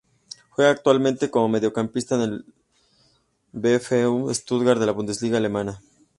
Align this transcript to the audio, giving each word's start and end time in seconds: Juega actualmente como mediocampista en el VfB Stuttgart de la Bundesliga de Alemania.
Juega 0.55 0.71
actualmente 0.71 1.29
como 1.29 1.47
mediocampista 1.47 2.15
en 2.15 2.21
el 2.21 2.45
VfB 3.53 4.33
Stuttgart 4.33 4.79
de 4.79 4.87
la 4.87 4.93
Bundesliga 4.93 5.33
de 5.33 5.37
Alemania. 5.37 5.79